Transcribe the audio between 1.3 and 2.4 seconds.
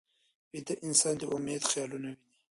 امید خیالونه ویني